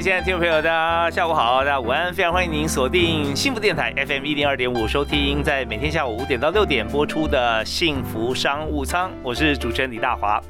[0.00, 10.40] 位亲爱的听众朋友，大家下午好，大家午安，非常欢迎您锁定幸福电台 FM 一零二点五，收听在每天下午五点到六点播出的幸福商务舱，我是主持人李大华。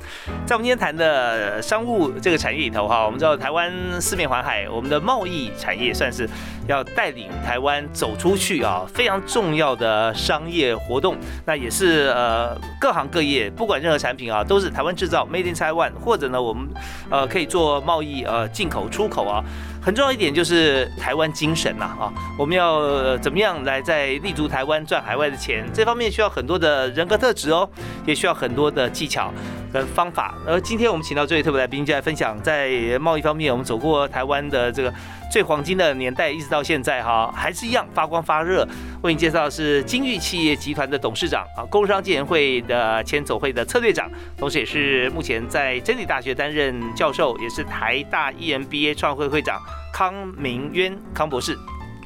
[0.46, 6.30] 在我们今天谈的商务这个产业里头哈，我们知道台湾四面环海，我们的贸易产业算是
[6.70, 11.16] 要带领台湾走出去啊，非常重要的商业活动。
[11.44, 16.68] 那也是呃各行各业，不管任何产品啊，都是台湾制造 （Made in Taiwan），或者呢我们
[17.10, 19.42] 呃可以做贸易呃进口出口啊。
[19.82, 25.64] 很重要一点就是台湾精神呐啊，我们要怎么样来在立足台湾赚海外的钱？
[25.72, 27.68] 这方面需要很多的人格特质哦，
[28.04, 29.32] 也需要很多的技巧
[29.72, 30.34] 跟方法。
[30.46, 34.92] 而今天我们请到这位特别来宾，就来分享在贸易方面，我们走过台湾的这个
[35.32, 38.68] 最黄金的年代，一直到现在哈，还是一样发光发热。
[39.02, 49.58] 为你介绍的是金域企业集团的董事长啊，工商建会的前总会的策略长，同时也是目前在真理大学担任教授，也是台大 EMBA 创会会长
[49.92, 51.56] 康明渊康博士。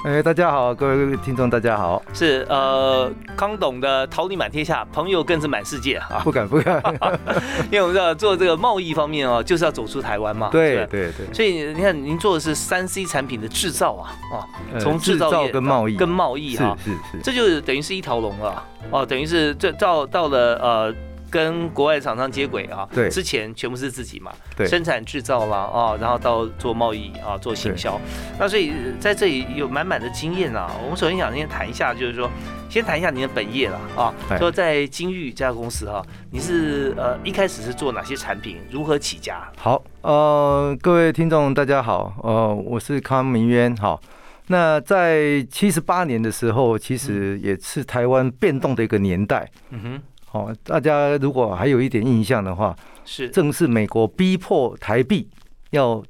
[0.03, 1.99] 哎，大家好，各位听众，大家好。
[2.13, 6.21] 是呃，康董的桃李满天下，朋友更是满世界啊！
[6.23, 6.79] 不敢不敢，
[7.71, 10.49] 因为我们知道做这个贸易方面哦，就是要走出台湾嘛。
[10.51, 11.33] 对对对。
[11.33, 14.45] 所以你看，您做的是三 C 产品的制造啊，哦，
[14.79, 20.95] 从制造跟贸易跟贸易哈，是是是，这就等于是一条龙了哦，等于是这到到了呃。
[21.35, 27.99] 跟国外厂商接轨啊，对，之前全部是自己嘛，对，生产制造啦啊，然后到做贸易啊，做行销，
[28.39, 30.71] 那所以在这里有满满的经验啊。
[30.81, 32.31] 我们首先想先谈一下，就是说，
[32.69, 36.01] 先谈一下您的本业了啊，说在金玉这家公司哈，
[36.31, 39.45] 你是呃一开始是做哪些产品，如何起家？
[39.57, 43.99] 好，呃，各位听众大家好，呃，我是康明渊，好，
[44.47, 50.01] 那在七十八年的时候，其实也是台湾变动的一个年代，嗯哼。
[50.35, 52.75] 哦，大家如果还有一点印象的话，
[53.05, 55.29] 是正是美国逼迫台币
[55.69, 56.03] 要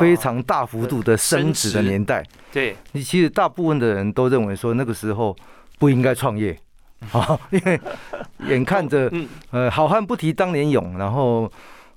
[0.00, 2.24] 非常大幅度的升值的年代。
[2.50, 5.36] 对，你其实大部分的人都认为说那个时候
[5.78, 6.58] 不应该创业
[7.10, 7.78] 啊， 因为
[8.48, 9.12] 眼看着
[9.50, 10.96] 呃好汉不提当年勇。
[10.96, 11.50] 然后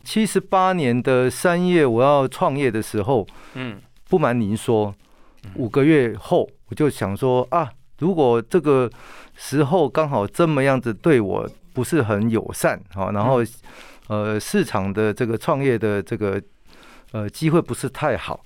[0.03, 3.79] 七十八年的三月我要创业的时候，嗯，
[4.09, 4.93] 不瞒您说，
[5.53, 8.91] 五个月后我就想说啊，如果这个。
[9.35, 13.41] 时候刚好这么样子对我不是很友善，好，然后
[14.07, 16.41] 呃市场的这个创业的这个
[17.11, 18.41] 呃机会不是太好，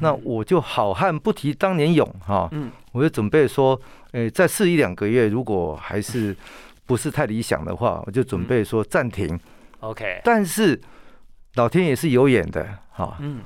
[0.00, 3.80] 那我就好汉不提当年勇哈，嗯，我就准备说，
[4.12, 6.34] 诶，再试一两个月，如果还是
[6.86, 9.38] 不是太理想的话，我就准备说暂停
[9.80, 10.80] ，OK，但是
[11.54, 13.40] 老天也是有眼的，哈，嗯。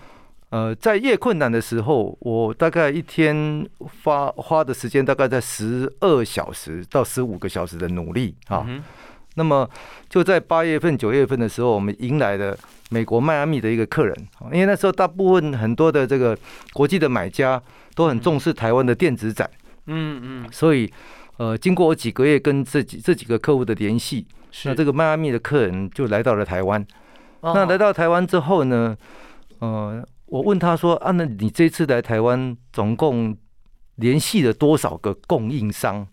[0.54, 3.68] 呃，在越困难的时候，我大概一天
[4.04, 8.64] 花花的时间大概在十二小时到十五个小时的努力啊。
[9.34, 9.68] 那么
[10.08, 12.56] 就在八月份、九月份的时候，我们迎来了
[12.90, 14.16] 美国迈阿密的一个客人，
[14.52, 16.38] 因为那时候大部分很多的这个
[16.72, 17.60] 国际的买家
[17.96, 19.50] 都很重视台湾的电子展，
[19.86, 20.88] 嗯嗯，所以
[21.38, 24.24] 呃，经过我几个月跟这几这几个客户的联系，
[24.66, 26.86] 那这个迈阿密的客人就来到了台湾。
[27.40, 28.96] 那来到台湾之后呢，
[29.58, 30.06] 呃。
[30.34, 33.38] 我问他说：“啊，那你这次来台湾，总共
[33.94, 36.04] 联系了多少个供应商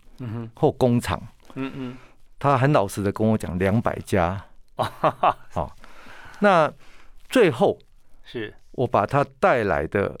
[0.54, 1.20] 或工厂？”
[1.54, 1.96] 嗯嗯，
[2.38, 4.40] 他很老实的跟我讲，两百家。
[4.76, 5.74] 好，
[6.38, 6.72] 那
[7.28, 7.76] 最后
[8.22, 10.16] 是我把他带来的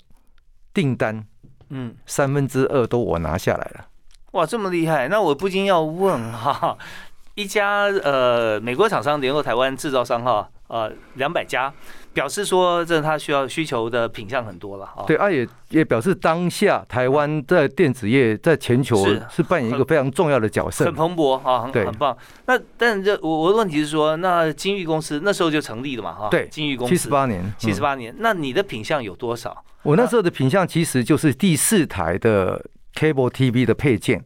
[0.74, 1.24] 订单，
[1.68, 3.86] 嗯，三分之二都我拿下来了。
[4.32, 5.06] 哇，这么厉害！
[5.06, 6.76] 那我不禁要问哈，
[7.36, 11.72] 一家呃美国厂商联络台湾制造商哈，呃两百家。
[12.12, 15.04] 表示说，这他需要需求的品相很多了啊。
[15.06, 18.96] 对啊，也也表示当下台湾在电子业在全球
[19.30, 22.16] 是扮演一个非常重要的角色，很蓬勃啊，很很棒。
[22.46, 26.28] 那但这我我的问题是说，那金域公司那时候就成立了嘛哈？
[26.30, 28.14] 对，金域公司七十八年，七十八年。
[28.18, 29.64] 那你的品相有多少？
[29.82, 32.62] 我那时候的品相其实就是第四台的
[32.94, 34.22] cable TV 的配件，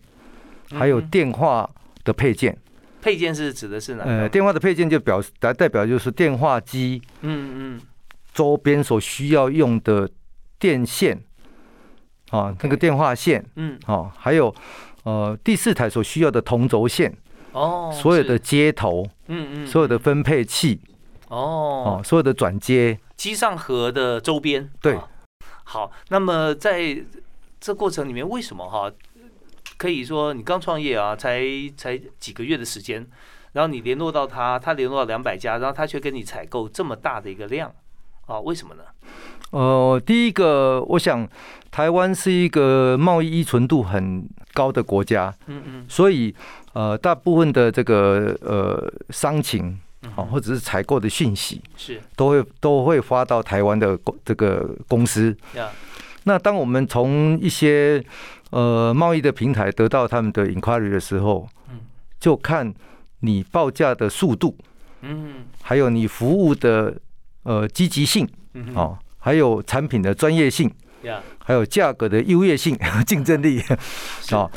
[0.73, 1.71] 还有电话
[2.05, 2.59] 的配件。
[3.06, 4.03] 配件是指的是哪？
[4.03, 7.81] 呃，电话的配件就表来代表就是电话机，嗯嗯，
[8.35, 10.11] 周边所需要用的
[10.58, 11.17] 电线，
[12.31, 14.53] 啊，那个电话线，嗯，哦，还有
[15.05, 17.17] 呃第四台所需要的同轴线，
[17.53, 20.81] 哦，所有的接头，嗯嗯，所有的分配器，
[21.29, 24.69] 哦，哦，所有的转接，机上盒的周边。
[24.82, 24.99] 对，
[25.62, 27.00] 好，那么在
[27.61, 28.91] 这过程里面，为什么哈？
[29.87, 31.41] 可以说你刚创业啊，才
[31.77, 33.06] 才几个月的时间，
[33.53, 37.73] 然后你联络到他，他联络到两百家，然后他却跟你采购这么大的一个量，
[38.27, 38.83] 啊，为什么呢？
[39.53, 41.25] 呃，第一个，我想
[41.71, 46.35] 台湾是一个贸易依存度很高的国家，嗯嗯，所以
[46.73, 49.79] 呃，大部分的这个呃商情
[50.17, 55.37] 啊，或者是采购的讯息是都会都会发到台湾的公这个公司。
[56.26, 58.05] 那当我们从一些
[58.50, 61.81] 呃贸易的平台得到他们的 inquiry 的时候，嗯，
[62.20, 62.75] 就看
[63.20, 64.56] 你报价的速度，
[65.02, 66.96] 嗯，还有你服务的
[67.44, 68.99] 呃积极性，嗯，哦。
[69.19, 70.70] 还有产品的专业性，
[71.38, 73.61] 还有价格的优越性、 竞争力，
[74.31, 74.49] 好，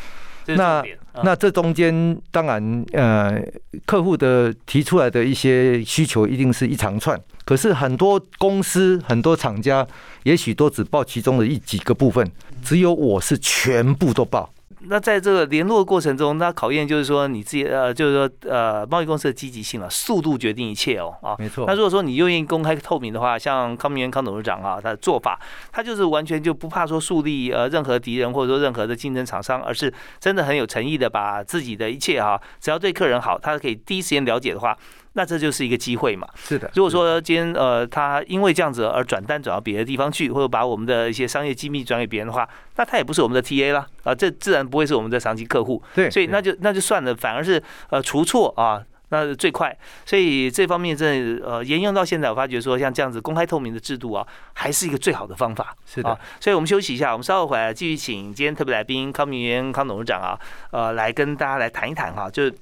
[0.55, 0.83] 那
[1.23, 3.41] 那这中间当然呃，
[3.85, 9.85] 客户的提出来的一些需求一定是一长串，可是很多公司、很多厂家
[10.23, 12.29] 也许都只报其中的一几个部分，
[12.63, 14.49] 只有我是全部都报。
[14.81, 21.65] 那在这个联络过程中，那考验就是说你自己呃，就是说呃，贸易公司的积极性了，速度决定一切哦啊，没错。
[21.67, 25.39] 那如果说你愿意公开透明的话，像康明元康董事长啊，他的做法，
[25.71, 34.77] 他就是完全就不怕说树立呃任何敌人或者说任何的竞争厂商，而是真的很有诚意的把自己的一切哈，只要对客人好，他可以第一时间了解的话。
[35.19, 36.25] 那这就是一个机会嘛？
[36.37, 36.71] 是的。
[36.75, 45.83] 如果说今天呃，他因为这样子而转单转到别的地方去，或者把我们的一些商业机密转给别人的话，那他也不是我们的 TA 啦，啊，这自然不会是我们的长期客户。
[45.93, 46.09] 对。
[46.09, 49.77] 所以那就那就算了，反而是呃除错啊，那最快。
[50.05, 55.75] 所以这方面真的呃沿用到现在，我发觉说像这样子公开透明的制度啊，还是一个最好的方法。
[55.85, 56.17] 是的。
[56.39, 60.39] 所以我们休息一下，我们稍后回来继续请今天特别来宾康明元康董事长啊，
[60.71, 62.55] 呃，来跟大家来谈一谈哈，就是。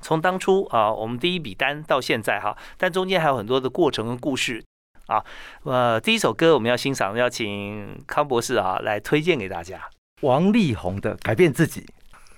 [0.00, 4.64] 从当初啊，我们第一笔单到现在哈，但中间还有很多的过程跟故事
[5.06, 5.24] 啊。
[5.64, 9.80] 呃，第一首歌我们要欣赏，要请康博士啊来推荐给大家。
[10.22, 11.80] 王力宏的《改变自己》。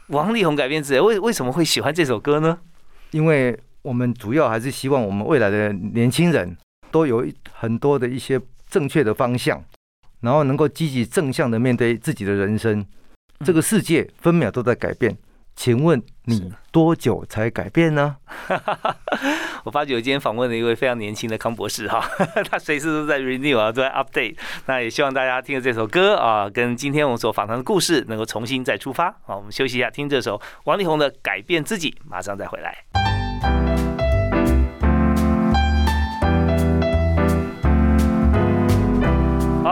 [0.09, 2.59] 王力宏改变自己，为为什么会喜欢这首歌呢？
[3.13, 6.57] 因为我们主要还是希望我们未来的年轻人
[6.91, 9.65] 都有很多的一些正确的方向，
[10.21, 12.85] 然后能够积极正向的面对自己的人生。
[13.45, 15.17] 这个世界分秒都在改变。
[15.61, 18.17] 请问你多久才改变呢？
[19.63, 22.03] 我发觉我今天访问了一位非常年轻的康博士哈，
[22.51, 24.39] 他随时都在 renew 啊，都在 update。
[24.65, 29.15] 那也希望大家听了这首歌啊，跟今天我们所访谈的故事能够重新再出发。
[29.27, 33.20] 好，我们休息一下，听这首王力宏的《改变自己》，马上再回来。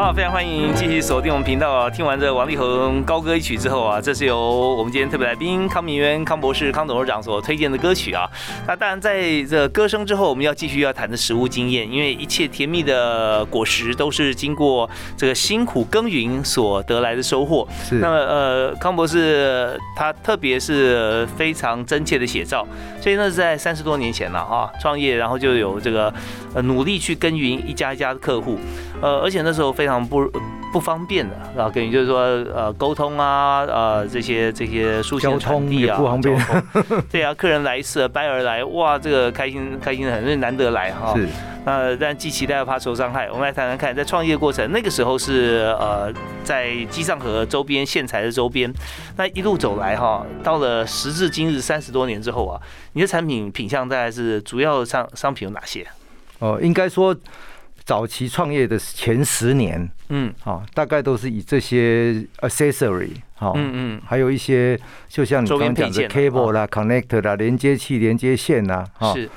[0.00, 1.90] 好，非常欢迎继续锁定我们频道啊！
[1.90, 4.38] 听完这王力宏高歌一曲之后啊，这是由
[4.76, 8.30] 我们今天特别来宾康明渊康博士康董事长所推荐的歌曲啊。
[8.64, 17.66] 那当然，在这歌声之后，我们要继续要谈的食物经验，因为一切甜蜜的果实都是经过这个辛苦耕耘所得来的收获。
[17.82, 17.96] 是。
[17.96, 22.64] 那么呃，康博士他特别是非常真切的写照，
[23.00, 26.14] 所以那是在三十多年前了哈，创业然后就有这个
[26.54, 28.56] 呃努力去耕耘一家一家的客户，
[29.02, 30.30] 呃，而且那时候非非常不
[30.72, 32.20] 不方便的，然后等于就是说，
[32.54, 36.38] 呃，沟通啊，呃，这些这些书信传递啊，不方便。
[37.10, 41.14] 对啊，客人来一次，拜而来，哇，这个开心开心的很，因为难得来哈。
[41.16, 41.26] 是。
[41.64, 46.12] 那但既期待又怕受伤害，我们来谈谈看，在创业过程那个时候是呃，
[46.44, 48.72] 在机上和周边线材的周边，
[49.16, 52.60] 那一路走来哈，到了时至今日三十多年之后啊，
[52.92, 55.86] 你的产品品相大概是主要商商品有哪些？
[56.40, 57.16] 哦，应该说。
[57.88, 64.78] 早期创业的前十年，嗯，好，大概都是以这些 accessory，好，嗯嗯，还有一些
[65.08, 69.30] 就像你刚刚讲的 cable 啦、connector 啦、连接器、连接线呐，哈，是。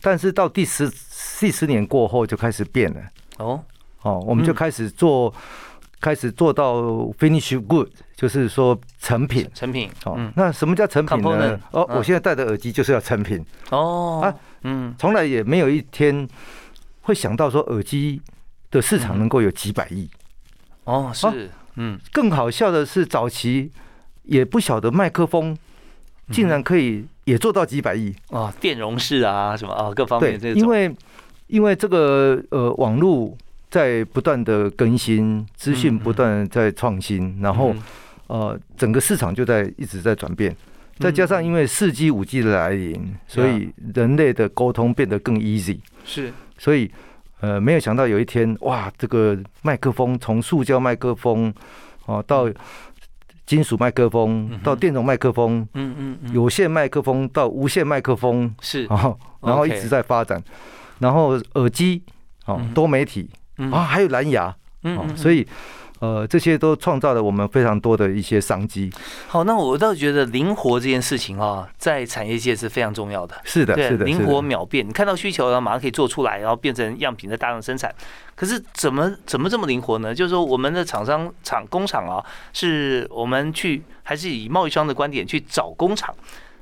[0.00, 0.90] 但是到第十
[1.38, 3.00] 第十年过后就开始变了，
[3.38, 3.62] 哦，
[4.02, 5.32] 哦，我们就开始做，
[6.00, 6.82] 开始做到
[7.20, 11.56] finish good，就是说成品，成品，哦，那什么叫成品呢？
[11.70, 13.40] 哦，我现在戴的耳机就是要成品，
[13.70, 16.28] 哦，啊，嗯，从来也没有一天。
[17.02, 18.20] 会想到说耳机
[18.70, 20.08] 的市场能够有几百亿。
[20.84, 23.70] 哦，是嗯，更好笑的是早期
[24.24, 25.56] 也不晓得麦克风
[26.30, 28.14] 竟然可以也做到几百亿。
[28.30, 30.94] 啊，电容式啊什么啊各方面对，因为
[31.46, 33.36] 因为这个呃网络
[33.70, 37.74] 在不断的更新，资讯不断在创新，然后
[38.26, 40.54] 呃整个市场就在一直在转变，
[40.98, 46.32] 再加上因为四 G 五 G 的来临，所以人类的沟通变得更 easy 是。
[46.62, 46.88] 所以，
[47.40, 51.52] 呃，没有想到有一天，哇，这个麦克风从塑胶麦克风，
[52.06, 52.48] 哦，到
[53.44, 60.40] 金属麦克风，到电容麦克风，嗯嗯，有线麦克风到无线麦克风，是，然后然后一直在发展，
[61.00, 62.00] 然后耳机，
[62.46, 63.28] 哦，多媒体，
[63.72, 65.44] 啊，还有蓝牙，哦，所以。
[66.02, 68.90] 呃，这些都创造了我们非常多的一些商机。
[69.28, 73.40] 好，那我倒觉得灵活这件事情啊，在产业界是非常重要的。
[73.44, 77.94] 是的，是的，灵活秒变，你看到需求然后马上可以做出来，然后变成样品的大量生产。
[78.34, 80.12] 可是怎么怎么这么灵活呢？
[80.12, 82.18] 就是说，我们的厂商厂工厂啊，
[82.52, 86.12] 是我们去还是以贸易商的观点去找工厂，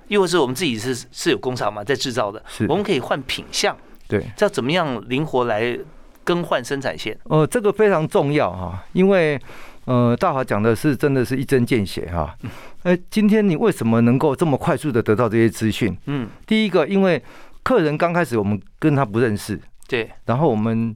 [0.09, 3.75] 又或是我们自己是是有工厂嘛，在制造的，我们可以换品相。
[4.06, 5.78] 对，要怎么样灵活来？
[6.25, 9.41] 更换生产线，呃，这个非常重要哈，因为
[9.87, 12.37] 呃，大华讲的是真的是一针见血哈。
[12.83, 15.97] 哎，今天你为什么能够这么快速的得到这些资讯？
[16.07, 17.21] 嗯，第一个，因为
[17.62, 20.95] 客人刚开始我们跟他不认识，对，然后我们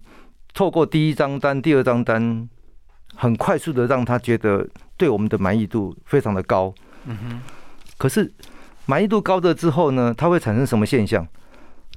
[0.52, 2.48] 透过第一张单、第二张单，
[3.16, 4.66] 很快速的让他觉得
[4.96, 6.72] 对我们的满意度非常的高。
[7.06, 7.40] 嗯哼，
[7.98, 8.30] 可是
[8.86, 11.26] 满意度高了之后呢，它会产生什么现象？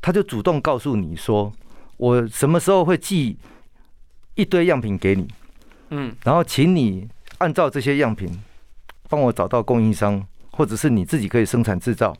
[0.01, 1.51] 他就主动告诉你说。
[1.97, 3.37] 我什么时候会寄
[4.35, 5.27] 一堆样品给你？
[5.89, 7.07] 嗯，然后请你
[7.39, 8.29] 按照这些样品
[9.09, 12.15] 帮我找到供应商，或者是你自己可以生产制造，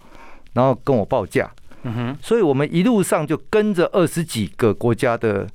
[0.54, 1.52] 然后跟我报价。
[1.84, 5.48] 嗯哼，所以我们一路上就跟着二十几个国家的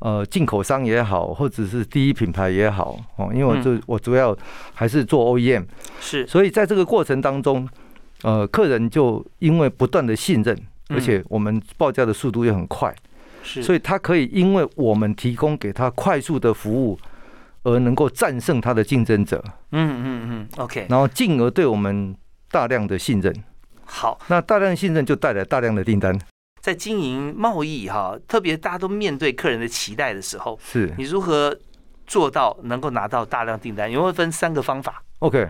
[0.00, 4.36] 呃进口商也好，或者是第一品牌也好哦，因为我就我主要
[4.74, 5.64] 还是做 OEM，
[6.00, 7.66] 是，所以在这个过程当中，
[8.22, 10.56] 呃，客人就因为不断的信任，
[10.88, 12.94] 而且我们报价的速度也很快。
[13.44, 16.98] 所以，他可以因为我们提供给他快速的服务，
[17.62, 19.44] 而能够战胜他的竞争者。
[19.72, 20.86] 嗯嗯嗯，OK。
[20.88, 22.16] 然后进而对我们
[22.50, 23.32] 大量的信任。
[23.84, 26.18] 好，那大量的信任就带来大量的订单。
[26.60, 31.54] 在经营贸易哈，特别大家都面对客人的期待的时候，是你如何
[32.06, 33.90] 做到能够拿到大量订单？
[33.90, 35.46] 有没有分三个方法？OK。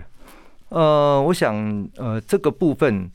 [0.71, 3.11] 呃，我想呃这个部分。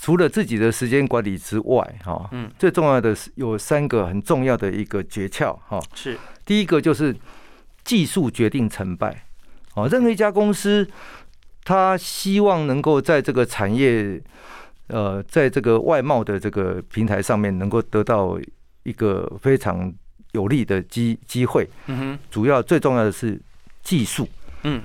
[0.00, 6.18] 除了自己的时间管理之外，哈，嗯，最重要的是有三个很重要的一个诀窍，哈，是。
[6.46, 7.14] 第一个就是
[7.84, 9.24] 技术决定成败，
[9.74, 10.88] 哦，任何一家公司，
[11.62, 14.20] 他希望能够在这个产业，
[14.86, 18.38] 呃，在这个外贸的这个平台上面能够得到
[18.84, 19.92] 一个非常
[20.32, 23.40] 有利的机机会，嗯哼，主要最重要的是
[23.82, 24.26] 技术，
[24.62, 24.82] 嗯，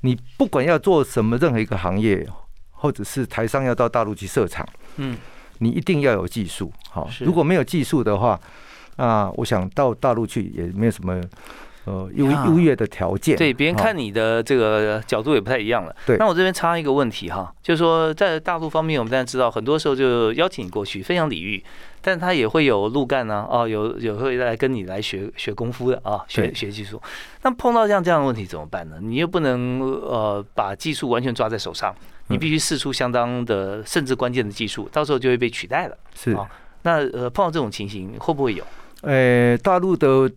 [0.00, 2.26] 你不管要做什么任何一个行业。
[2.78, 4.66] 或者是台商要到大陆去设厂，
[4.96, 5.16] 嗯，
[5.58, 8.40] 你一定要有技术，好，如果没有技术的话，
[8.96, 11.20] 那我想到大陆去也没有什么
[11.84, 13.36] 呃优优越的条件。
[13.36, 15.94] 对，别人看你的这个角度也不太一样了。
[16.06, 21.62] 对，那我这边插一个问题哈，就是说在大陆方面，我们当然知道，很多时候就邀请你过去分享礼遇。
[22.00, 27.02] 但他也会有路干呢，哦，有有会来跟你来学学功夫的啊，学学技术。
[27.42, 28.98] 那碰到像这样的问题怎么办呢？
[29.02, 31.92] 你又不能呃把技术完全抓在手上，
[32.28, 35.96] 你必须试出相当的甚至关键的技术，到时候就会被取代了。
[36.14, 36.48] 是啊，
[36.82, 38.64] 那呃碰到这种情形会不会有？
[39.02, 40.30] 呃，大陆的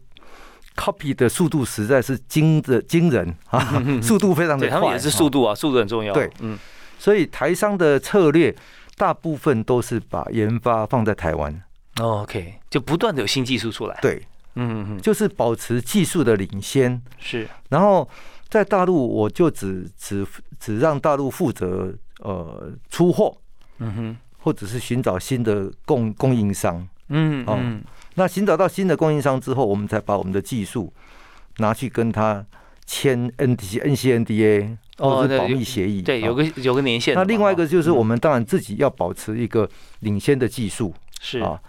[0.75, 6.13] copy 的速度实在是惊的惊人啊，速度非常的快，他们也是速度啊，速度很重要。
[6.13, 6.57] 对，嗯，
[6.97, 8.55] 所以台商的策略。
[8.97, 11.63] 大部分都是把研发放在台湾
[11.99, 13.97] ，OK，就不断的有新技术出来。
[13.99, 14.21] 对，
[14.53, 17.01] 嗯嗯，就是保持技术的领先。
[17.17, 18.07] 是，然后
[18.51, 20.27] 在大陆，我就只只
[20.59, 23.35] 只让大陆负责呃出货，
[23.79, 26.87] 嗯哼，或者是寻找新的供供应商。
[27.07, 27.81] 嗯嗯，
[28.15, 30.93] 那寻找到新的供应商之后，我们才把我们的技术
[31.57, 32.45] 拿去跟他
[32.85, 34.77] 签 N T N C N D A。
[34.97, 37.15] 哦，保密协议对，有个有个年限。
[37.15, 39.67] 那另外一个就是，我们当然自己要保持一个
[40.01, 41.59] 领先的技术，是啊。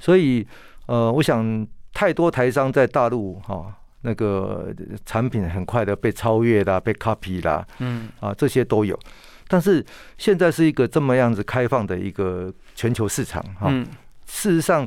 [0.00, 0.44] 所以，
[0.86, 3.72] 呃，我想太多台商在大陆哈，
[4.02, 4.72] 那个
[5.04, 8.98] 产品很快的被超越啦，被 copy 啦，嗯啊，这些都有。
[9.48, 9.84] 但是
[10.18, 13.70] 现在是一个这么样子开放的一个全球市场哈，
[14.26, 14.86] 事实上。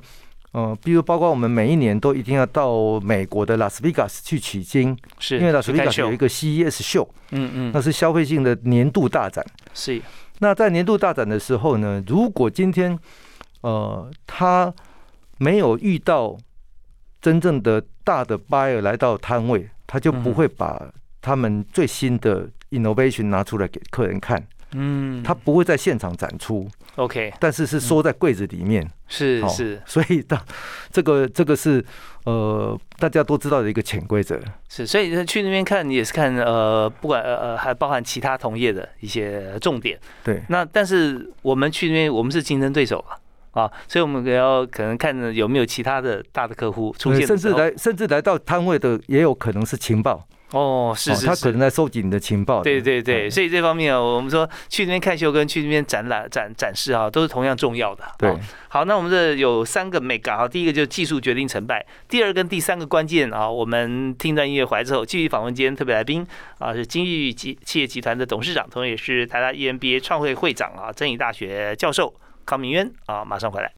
[0.52, 9.46] 呃，比如包括我们每一年都一定要到美国的拉斯维加斯去取经，是因为拉斯维加斯有一个 CES 秀，嗯嗯，那是消费性的年度大展。
[9.74, 10.02] 是，
[10.40, 12.98] 那在年度大展的时候呢，如果今天
[13.64, 14.74] 呃他
[15.40, 16.38] 没有遇到
[17.26, 24.46] 真正的大的 buyer 来到摊位，他就不会把他们最新的 innovation 拿出来给客人看。
[24.74, 30.40] 嗯，他不会在现场展出，OK，但是是缩在柜子里面，是是，所以当
[30.92, 31.84] 这个这个是
[32.26, 34.40] 呃大家都知道的一个潜规则，
[34.70, 43.18] 是，所以去那边看你也是看呃不管呃呃还包含其他同业的一些重点，对，那但是我们去那边我们是竞争对手啊。
[43.56, 50.28] 啊，所以我们也要可能看有没有其他的大的客户出现，甚至来甚至来到摊位的也有可能是情报。
[50.52, 52.62] 哦，是是，他可能在收集你的情报。
[52.62, 58.04] 对对对，所以这方面啊，我们说去那边看秀跟去那边展览展展示啊，都是同样重要的。
[58.18, 58.32] 对，
[58.70, 66.26] 好，那我们这有三个 mega 啊，第一个就是技术决定成败，第二跟第三个关键啊，我们听段音乐回来之后，继续访问今天特别来宾
[66.60, 72.14] 啊，是金玉集企业集团的董事长，同时也是台大 EMBA 创会会长啊，真理大学教授
[72.46, 73.72] 康明渊啊，马上回来。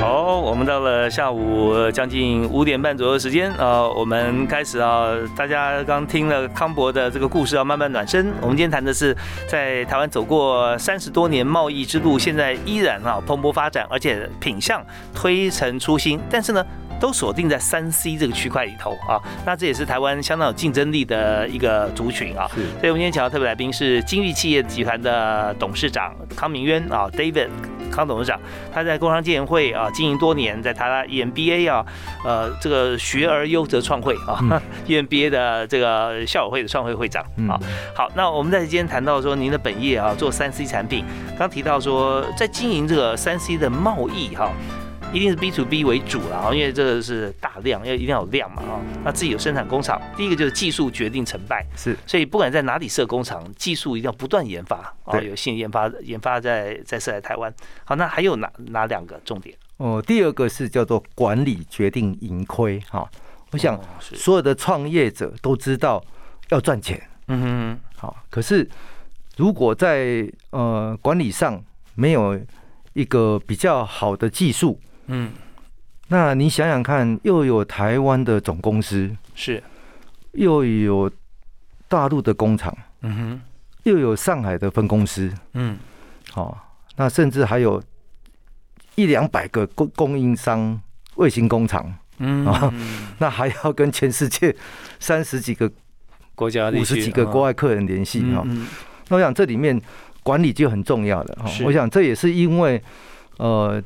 [0.00, 8.32] 好我们到了下午将近五点半左右时间啊，我们开始啊，大家刚听了康博的这个故事啊，慢慢暖身。
[8.40, 9.16] 我们今天谈的是
[9.48, 16.64] 在台湾走过三十多年贸易之路，现在依然啊蓬勃发展，而且品相推陈出新，但是呢。
[17.00, 22.46] 都锁定在三 C 这个区块里头啊，那这也是台湾相当有竞争力的一个族群啊。
[22.48, 27.48] 所以，我们今天请到特别来宾是金域企业集团的董事长康明渊啊，David
[27.90, 28.38] 康董事长。
[28.72, 31.84] 他在工商建研会啊经营多年，在台大 EMBA 啊，
[32.24, 37.58] 呃，这个学而优则创会啊， EMBA 的这个校友会的创会会长啊。
[37.94, 41.04] 好，那我们在今天谈到说您的本业啊，做三 C 产品，
[41.38, 44.52] 刚提到说在经营这个三 C 的贸易哈。
[45.12, 48.80] 一定是 B to B 为主了啊，因为这个是大量，要一定要有量嘛啊。
[49.04, 51.96] 那自己有生产工厂，第一个就是技术决定成败，是。
[52.06, 57.52] 所以不管在哪里设工厂，技术一定要不断研发啊，有新研发研发在在设在台湾。
[57.84, 59.56] 好，那还有哪哪两个重点？
[59.78, 63.10] 哦，第二个是叫做管理决定盈亏哈。
[63.50, 66.00] 我想所有的创业者都知道
[66.50, 68.16] 要赚钱，嗯哼，好。
[68.30, 68.68] 可是
[69.36, 71.60] 如果在呃管理上
[71.96, 72.40] 没有
[72.92, 74.78] 一个比较好的技术，
[75.12, 75.32] 嗯，
[76.06, 79.60] 那你想想看，又有台湾的总公司是，
[80.32, 81.10] 又有
[81.88, 83.40] 大陆的工厂，嗯哼，
[83.82, 85.76] 又有上海的分公司，嗯，
[86.30, 87.82] 好，那甚至还有
[88.94, 90.80] 一两百个供供应商
[91.16, 92.46] 卫星工厂，嗯。
[92.46, 92.72] 啊，
[93.18, 94.54] 那还要跟全世界
[95.00, 95.68] 三十几个
[96.36, 98.46] 国家、五十几个国外客人联系哈，
[99.08, 99.80] 那我想这里面
[100.22, 102.80] 管理就很重要了哈，我想这也是因为
[103.38, 103.82] 呃。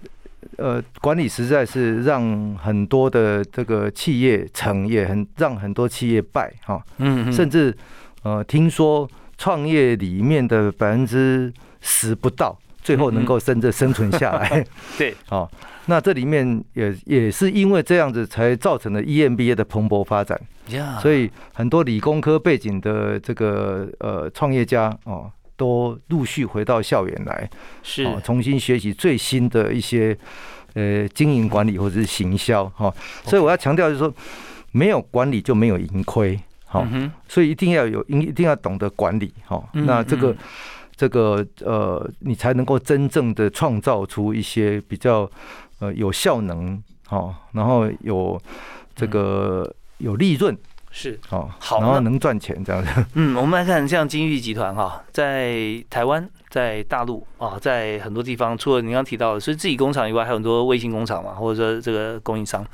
[0.57, 6.83] 呃，管理实在是让很多的这个企业成，也很让很多企业败哈。
[6.99, 7.77] 嗯，甚至
[8.23, 14.65] 呃，听说创业里面的百分之十不到，最后能够甚至生存下来。
[14.97, 15.51] 对，哦，
[15.87, 20.41] 那这里面也也是因为这样子，才造成了 EMBA 的蓬勃发展。
[21.03, 25.31] 所以很多理工科背景的这个呃创业家哦。
[25.57, 27.49] 都陆续回到校园来，
[27.83, 28.07] 是。
[28.23, 30.17] 重新学习最新的一些
[30.75, 32.93] 呃经营管理或者是行销哈，
[33.25, 34.13] 所以我要强调就是说，
[34.73, 36.87] 没有管理就没有盈亏，好，
[37.29, 40.37] 所以一定要有一一定要懂得管理哈，那这个
[40.97, 45.31] 这个呃，你才能够真正的创造出一些比较
[45.79, 48.41] 呃有效能哈，然后有
[48.95, 50.57] 这个有利润。
[50.97, 53.05] 是哦，好，然后能赚钱这样子。
[53.15, 62.65] 嗯，我们来看像金玉集团哈，在台湾、在大陆啊，在很多地方，除了你刚提到的，所以自己工厂以外，还有很多卫星工厂嘛，或者说这个供应商。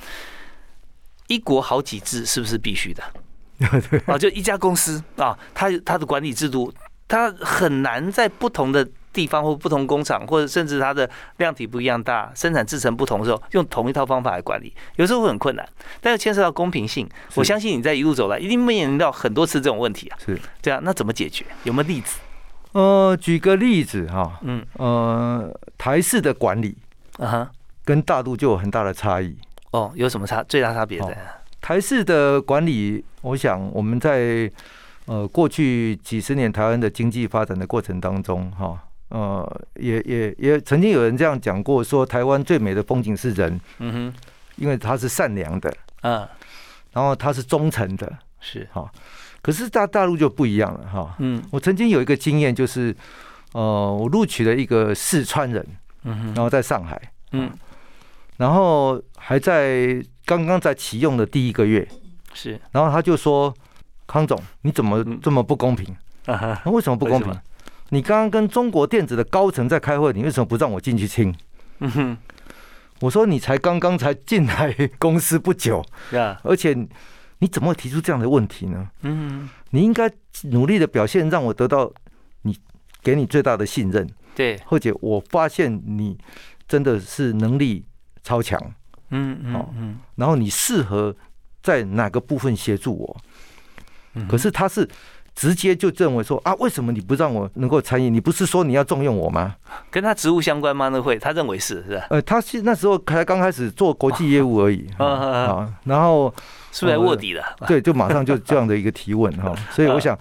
[1.28, 3.02] 一国好几制是不是必须的？
[4.04, 6.70] 啊，就一家公司啊，它它的管理制度，
[7.09, 8.87] 它很难在不同的。
[9.12, 15.68] 地方或不同工厂，或者甚至它的量体不一样大，生产制成不同的时候，用同一套方法来管理，有时候会很困难。
[16.01, 20.18] 但是牵涉到公平性，我相信你在一路走来，一定面临到很多次这种问题啊。
[20.25, 21.44] 是这样，那怎么解决？
[21.64, 22.18] 有没有例子？
[22.73, 26.77] 呃，举个例子哈，嗯呃，台式的管理
[27.18, 27.51] 啊，
[27.85, 29.37] 跟大陆就有很大的差异。
[29.73, 30.40] 哦，有什么差？
[30.44, 31.18] 最大差别在
[31.61, 34.49] 台式的管理，我想我们在
[35.07, 38.79] 呃过去几十年台湾的经济发展的过程当中，哈。
[39.11, 44.14] 呃，也也也曾经有人这样讲过，说台湾最美的风景是人，嗯哼，
[44.57, 46.27] 因为他是善良的，嗯，
[46.92, 48.90] 然后他是忠诚的，是哈。
[49.42, 52.94] 可是大大陆就不一样了，哈，嗯，我曾经有一个经验，就是
[53.53, 55.66] 呃，我录取了一个四川人，
[56.05, 57.01] 嗯哼，然后在上海，
[57.33, 57.51] 嗯，
[58.37, 61.88] 然后还在刚刚在启用的第一个月，
[62.33, 63.53] 是，然后他就说，
[64.07, 65.96] 康总，你怎么这么不公平？
[66.27, 67.35] 啊哈，为什么不公平？
[67.90, 71.35] 你刚刚跟中国电子的高层在开会，你为什么不让我进去听？
[71.81, 72.16] 嗯哼，
[73.00, 75.85] 我说你才刚刚才进来公司不久，
[76.42, 76.72] 而且
[77.38, 78.88] 你怎么会提出这样的问题呢？
[79.03, 80.11] 嗯，你应该
[80.44, 81.92] 努力的表现，让我得到
[82.42, 82.57] 你
[83.03, 84.09] 给你最大的信任。
[84.37, 86.16] 对，或者我发现你
[86.68, 87.85] 真的是能力
[88.22, 88.61] 超强。
[89.11, 91.16] 嗯嗯嗯，然后你适合
[91.61, 93.16] 在哪个部分协助我？
[94.29, 94.88] 可是他是。
[95.34, 98.10] 直接就认为说啊，为什么你不让我能够参与？
[98.10, 99.56] 你不是说你要重用我吗？
[99.90, 100.88] 跟他职务相关吗？
[100.88, 102.06] 那会他认为是是吧？
[102.10, 106.32] 呃，他是那时候才刚开始做国际业务而已 啊，然后
[106.72, 107.42] 是不是卧底的？
[107.66, 110.18] 对，就马上就这样的一个提问哈， 所以我想，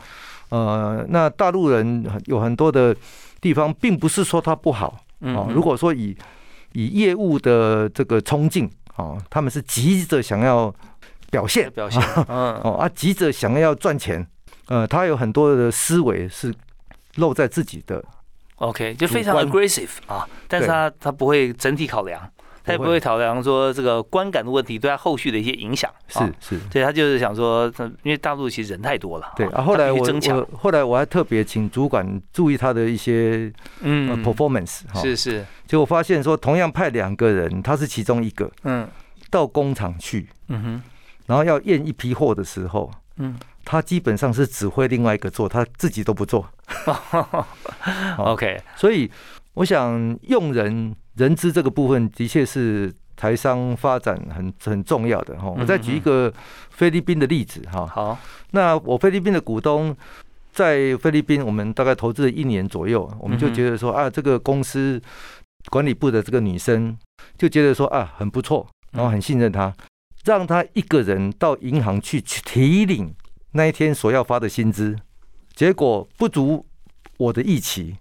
[0.50, 2.96] 呃，那大陆人有很多的
[3.42, 5.48] 地方，并不是说他不好啊。
[5.50, 6.16] 如果说以
[6.74, 10.74] 以业务的这个冲劲啊，他们是急着想要
[11.32, 14.26] 表现表现， 嗯哦啊，急着想要赚钱，
[14.70, 16.52] 呃，他有很多的思维是
[17.16, 18.04] 露在自己的
[18.56, 22.20] ，OK，就非常 aggressive 啊，但是他他不会整体考量。
[22.62, 23.00] 他也不会。
[23.00, 27.66] 考量说这个观感的问题对他后续的一些影响，是是，所以他就是想说，
[28.04, 29.64] 因为大陆其实人太多了，对啊。
[29.64, 34.24] 后来我我后来我还特别请主管注意他的一些嗯。
[34.24, 38.88] performance，是是，结果发现说，同样派两个人，他是其中一个，嗯，
[39.32, 40.82] 到工厂去，嗯哼，
[41.26, 43.36] 然后要验一批货的时候，嗯，
[43.70, 46.50] 他基本上是指挥另外一个做，他自己都不做。
[48.18, 49.08] OK，所以
[49.54, 50.96] 我想用人。
[51.16, 55.50] 人资这个部分的确是台商发展很很重要的哈。
[55.50, 56.34] 我再举一个
[56.70, 57.86] 菲律宾的例子哈。
[57.86, 58.18] 好，
[58.52, 59.94] 那我菲律宾的股东
[60.54, 65.02] 在菲律宾，我们大概投资了一年左右，我们就觉得说啊，这个公司
[65.70, 66.98] 管理部的这个女生
[67.38, 69.74] 就觉得说啊很不错，然后很信任她，
[70.24, 73.14] 让她一个人到银行去去提领
[73.52, 74.96] 那一天所要发的薪资，
[75.54, 76.66] 结果不足
[77.18, 77.98] 我的预期，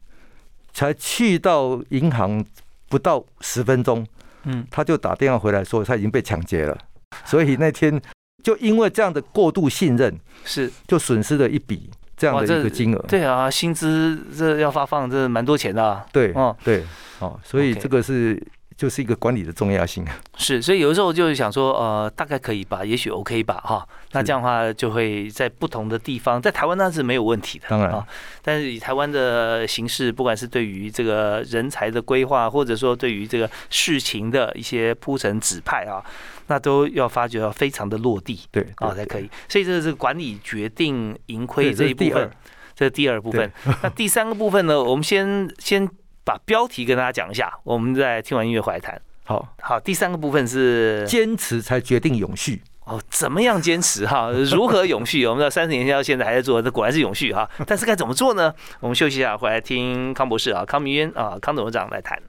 [0.73, 2.45] 才去到银行。
[2.91, 4.03] 不到十分钟，
[4.45, 6.75] 嗯，他就打电话回来说他已经被抢劫了，
[7.23, 8.01] 所以那天
[8.43, 12.99] 就因为这样的过度信任，是就损失了一笔这样的一个金额。
[13.07, 16.03] 对啊，薪资这要发放，这蛮多钱的。
[16.11, 16.83] 对，哦，对，
[17.19, 18.43] 哦，所以这个是。
[18.79, 20.05] 就是一个管理的重要性。
[20.05, 27.91] 啊是，所以有的时候就是想说，呃，大概可以吧，也许 OK 吧，哈，那这样的话就会在不同的地方，在台湾那是没有问题的，当然。
[27.91, 28.07] 啊，
[28.41, 36.01] 但是以台湾的形式，不管是对于这个人才的规划，或者说对于这个事情的一些铺陈指派啊，
[36.47, 42.31] 那都要发觉要非常的落地，对啊才可以，所以这是管理决定盈亏这一部分，
[42.77, 43.51] 这是第二部分，
[43.83, 45.91] 那第三个部分呢，我们先先。
[46.29, 49.01] 把标题跟大家讲一下，我们在听完音乐回来谈。
[49.25, 54.31] 好，好，第三个部分是坚持才决定永续哦，怎么样坚持哈？
[54.53, 55.25] 如何永续？
[55.27, 57.49] 我们知道三十年前到现在还在做，这果然是永续哈。
[57.67, 58.53] 但是该怎么做呢？
[58.81, 62.21] 我们休息一下，回来听康博士啊，康明渊啊，康董事长来谈。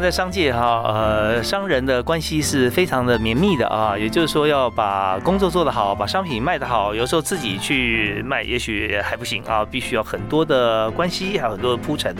[0.00, 3.96] 在商界哈，呃，商人的关系是非常的绵密的啊。
[3.96, 12.14] 也就是说，要把工作做得好，把商品卖得好，有时候自己去卖也许还不行啊，必须要很多的关系，还有很多的铺陈。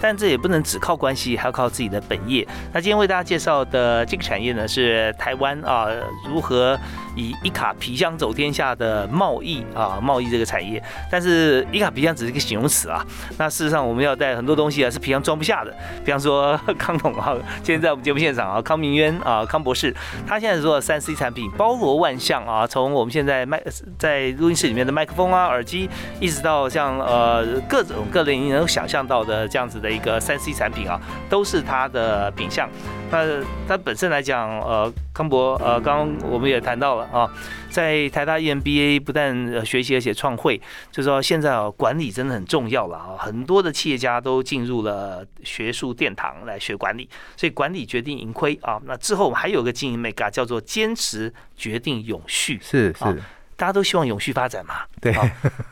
[0.00, 2.46] 但这也不能只靠关系，还要靠自己的本业。
[2.72, 5.88] 那今天为大家介绍的这个产业呢，是台湾啊，
[6.28, 6.78] 如何
[7.16, 10.82] 以一卡皮箱走天下的贸易啊，贸易这个产业。
[11.10, 13.04] 但是一卡皮箱只是一个形容词啊。
[13.36, 15.74] 那事实上，我们要带很多东西啊，是皮箱装不下的。
[16.04, 17.17] 比方说 康桶。
[17.20, 19.94] 好，今天在我们节目现场啊，康明渊啊，康博士，
[20.26, 23.62] 他现在做三 C 产品，包罗万象啊，从我们现在麦
[23.98, 25.88] 在录音室里面的麦克风啊、耳机，
[26.20, 32.68] 一直到像呃各种各类你能想象到的这样子的一个三 C 产品啊，都是他的品相。
[33.10, 33.24] 那
[33.66, 37.28] 他本身来讲，呃，康博，呃，刚刚我们也谈到了啊，
[37.68, 40.60] 在台大 EMBA 不但学习而且创会，
[40.92, 48.80] 就说现在啊，管理真的很重要了啊，很多的企业家都进入了学术殿堂来学管理，所以管理决定盈亏啊。
[48.84, 53.20] 那之后我们还有个经营 mega 叫做坚持决定永续，是是。
[53.56, 54.82] 大家都希望永续发展嘛？
[55.00, 55.12] 对。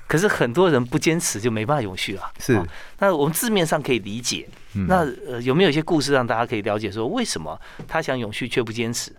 [0.09, 2.23] 可是很多人不坚持，就没办法永续了。
[2.41, 2.61] 是。
[2.99, 4.45] 那我们字面上可以理解。
[4.89, 7.57] 那呃，有没有一些故事让大家可以了解，说为什么
[7.87, 9.15] 他想永续却不坚持，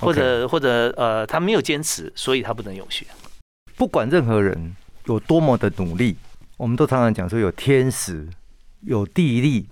[0.00, 3.06] 或者或者呃，他没有坚持，所以他不能永续？
[3.76, 6.16] 不管任何人有多么的努力，
[6.56, 8.28] 我们都常常讲说有天时、
[8.82, 9.66] 有地利、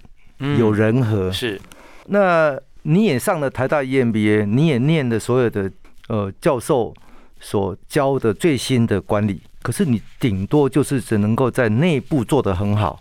[0.59, 1.33] 有人和。
[1.33, 1.61] 是。
[2.07, 5.71] 那你也上了台大 EMBA，你也念的所有的
[6.09, 6.95] 呃教授。
[7.41, 13.01] 所教的最新的管理，可是你顶多就是只能够在内部做得很好，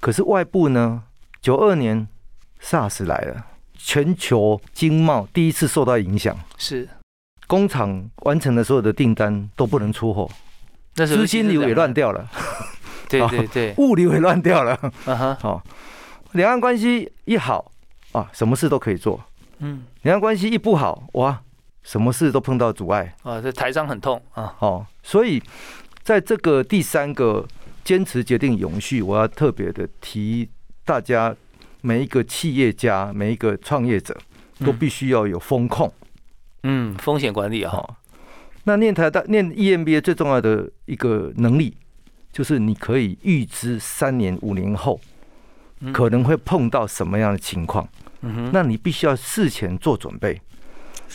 [0.00, 1.02] 可是外部呢？
[1.40, 2.06] 九二年
[2.62, 3.46] SARS 来了，
[3.82, 6.88] 全球经贸第一次受到影响，是。
[7.46, 10.30] 工厂完成的所有的订单都不能出货，
[10.94, 12.28] 那资金流也乱掉了，
[13.08, 14.72] 对 对对，物流也乱掉了，
[15.06, 15.62] 啊哈，好，
[16.32, 17.72] 两岸关系一好
[18.12, 19.20] 啊，什么事都可以做，
[19.58, 21.42] 嗯，两岸关系一不好，哇。
[21.82, 23.16] 什么事都碰到阻碍。
[23.22, 23.40] 啊！
[23.40, 24.54] 这台商很痛啊！
[24.58, 25.42] 哦，所以
[26.02, 27.48] 在这个第三个
[27.82, 30.46] 坚持决定永续，我要特别的提
[30.84, 31.34] 大家
[31.82, 34.16] 每一个企业家、每一个创业者，
[34.60, 35.92] 都必须要有风控。
[36.62, 37.96] 嗯，风险管理啊。
[38.64, 41.74] 那念台大念 EMBA 最重要的一个能力，
[42.32, 45.00] 就是你可以预知三年五年后
[45.92, 47.88] 可能会碰到什么样的情况。
[48.20, 50.38] 嗯哼，那你必须要事前做准备。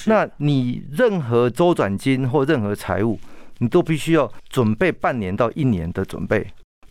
[0.08, 3.20] 那你任何周转金或任何财务，
[3.60, 6.46] 你都必须要准备半年到一年的准备。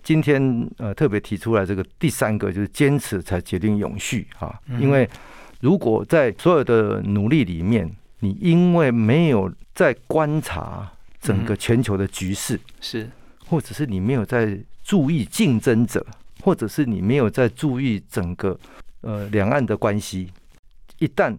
[0.05, 5.09] 今天呃特别提出来这个第三个就是坚持才决定永续啊，因为
[5.61, 7.90] 如果在所有的努力里面，
[8.21, 13.11] 你因为没有在观察整个全球的局势，是，
[13.47, 16.07] 或者是你没有在注意竞争者，
[16.43, 18.59] 或者是你没有在注意整个
[19.01, 20.31] 呃两岸的关系，
[20.99, 21.35] 一旦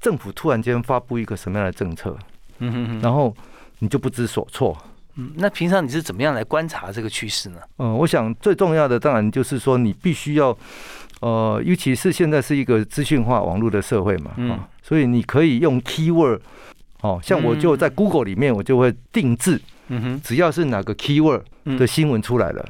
[0.00, 2.18] 政府突然间发布一个什么样的政策，
[2.58, 3.32] 嗯哼哼，然后
[3.78, 4.76] 你就不知所措。
[5.16, 7.58] 嗯，那平常你是怎么样来观察这个趋势呢？
[7.78, 10.56] 嗯，我想最重要的当然就是说，你必须要，
[11.20, 16.40] 呃，尤其是现在是一个资讯化网络的社会嘛，啊，所以你可以用 keyword，
[17.02, 21.42] 哦，像我就在 Google 里面，我就会定制，嗯哼，只要是哪个 keyword
[21.78, 22.64] 的新闻出来了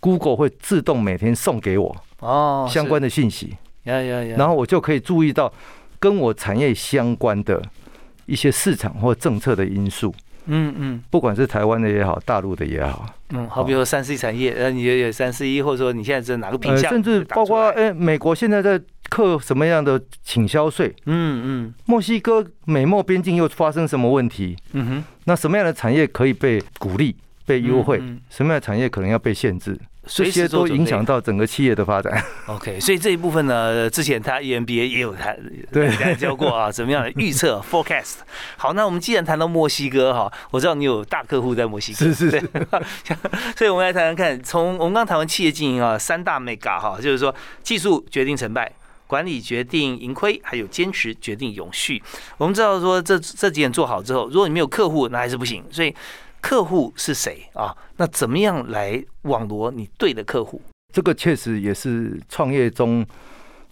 [0.00, 5.52] ，Google 会自动每天送给我哦相关的信息，呀呀呀，然后我就可以注意到
[5.98, 7.62] 跟我产业相关的
[8.24, 10.14] 一些市场或政策的因素。
[10.46, 20.94] 嗯嗯，不管是台湾的也好，大陆的也好，嗯，好，比如说三 C 产业，呃，你也有三 C 或者说你现在是哪个品项，甚至包括哎，美国现在在课什么样的倾销税？
[21.06, 24.56] 嗯嗯，墨西哥美墨边境又发生什么问题？
[24.72, 27.14] 嗯哼，那什么样的产业可以被鼓励、
[27.46, 27.98] 被优惠？
[28.28, 29.78] 什么样的产业可能要被限制？
[30.06, 32.22] 这些都影响到整个企业的发展。
[32.46, 35.38] OK，所以这一部分呢，之前他 EMBA 也有谈
[35.70, 38.16] 对教过啊，怎么样的预测 forecast。
[38.56, 42.50] 好，那我们既然谈到墨西哥哈，我知道你有大客户在墨西哥，是是是。
[43.56, 48.70] 所以我们来谈谈看，从我们刚谈完企业经营啊，三大 mega 哈，就是说技术决定成败，
[49.06, 52.02] 管理决定盈亏，还有坚持决定永续。
[52.38, 55.62] 我们知道说这这几点做好之后，如果你没有客户，那还是不行。
[55.70, 55.94] 所以
[56.42, 57.74] 客户是谁啊？
[57.96, 60.60] 那怎么样来网罗你对的客户？
[60.92, 63.06] 这个确实也是创业中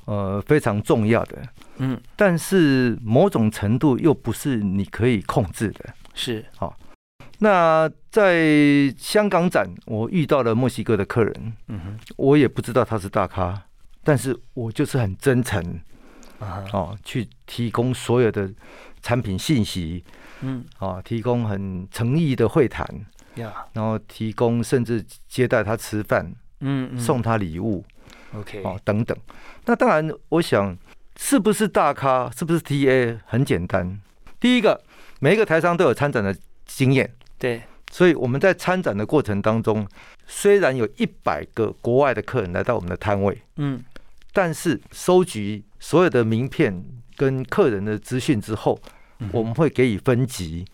[0.07, 1.43] 呃非常重要的，
[1.79, 5.93] 嗯，但是某种程度又不是你可以控制的。
[6.15, 6.75] 是，好。
[7.41, 13.61] 那在香港展，我遇到了墨西哥的客人，嗯哼，我也不知道他是大咖，
[14.05, 15.63] 但是我就是很真诚
[16.39, 18.51] 啊，哦，去提供所有的
[19.03, 20.05] 产品信息。
[20.43, 22.87] 嗯，啊，提供很诚意的会谈，
[23.73, 27.85] 然后提供甚至接待他吃饭，嗯，送他礼物
[28.35, 29.17] ，OK，哦，等等。
[29.67, 30.77] 那当然，我想
[31.17, 34.01] 是不是大咖，是不是 TA，很简单。
[34.39, 34.83] 第一个，
[35.21, 39.87] 每一个台商都有参展的经验，对，所以我们在参展的过程当中，
[40.27, 43.85] 虽然有一百个国外的客人来到我们的摊位，嗯，
[44.33, 46.83] 但是收集所有的名片
[47.17, 48.81] 跟客人的资讯之后。
[49.33, 50.65] 我们会给予分级，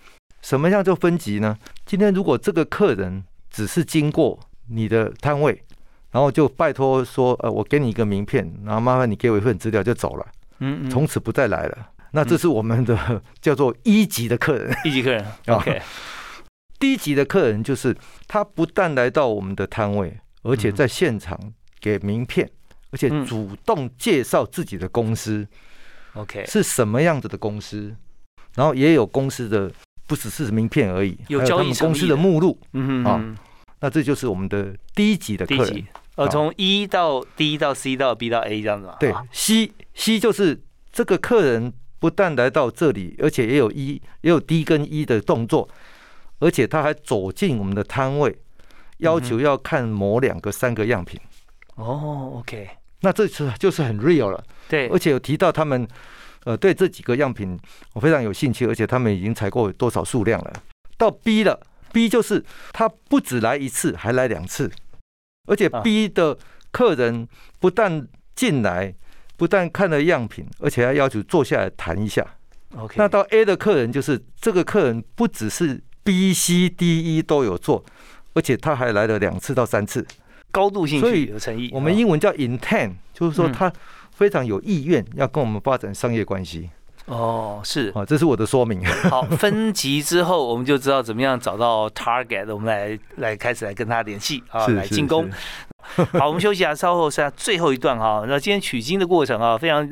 [0.43, 1.57] 什么叫做分级呢？
[1.85, 5.63] 今天如果这个客人只是经过你的摊位，
[6.11, 10.27] 然后就拜托说，呃，我给你一个名片，然后麻烦你给我一份资料就走了，
[10.61, 11.91] 嗯，从此不再来了。
[12.13, 15.27] 那这是我们的 叫做一级的客人，一级客人。
[15.49, 15.83] OK，
[16.79, 17.95] 低级的客人就是
[18.27, 21.39] 他不但来到我们的摊位，而且在现场
[21.81, 22.49] 给名片，
[22.91, 25.47] 而且主动介绍自己的公司。
[26.15, 27.95] OK，是什么样子的公司？
[28.57, 29.71] 然后也有公司的，
[30.07, 33.23] 不只是名片而已，有交易公司的目录，嗯啊，
[33.81, 38.97] 那这就是我们的第一级的客人，呃，从一到 D 到 C 到 B 到 A 这样子嘛。
[38.99, 40.59] 对，C C 就是
[40.91, 45.69] 这个客人不但来到这里，而且也有一也有 D 跟 E 的动作，
[46.39, 48.35] 而且他还走进我们的摊位，
[48.99, 51.21] 要求要看某两个三个样品。
[51.75, 52.71] 哦，OK，
[53.03, 54.43] 那这次就是很 real 了。
[54.67, 55.87] 对，而且有提到他们。
[56.47, 57.59] 呃，对这几个样品
[57.93, 60.53] 我非常有兴趣，而且他们已经采购多少数量了？
[60.97, 61.61] 到 B 了
[61.93, 62.41] ，B 就是
[62.73, 64.71] 他不止来一次，还来两次，
[65.49, 66.39] 而且 B 的
[66.71, 67.27] 客人
[67.59, 68.07] 不但
[68.37, 68.95] 进来，
[69.37, 72.25] 不但看了样品，而且还要求坐下来谈一下。
[72.77, 77.85] OK，那到 A 的客人就是这个客人不只是 B、C、D、E 都有做，
[78.35, 80.07] 而且他还来了两次到三次，
[80.53, 81.71] 高度兴趣有诚意。
[81.73, 83.73] 我们英文叫 intent，就是说他。
[84.17, 86.71] 非常有意愿要跟我们发展商业关系
[87.05, 88.83] 哦，是啊，这是我的说明。
[89.11, 95.31] 好，分级之后我们就知道怎么样找到 target，我们来来开始来跟他联系啊，来进攻。
[96.19, 98.25] 好，我们休息一下，稍后下最后一段哈。
[98.27, 99.89] 那今天取经的过程啊，非常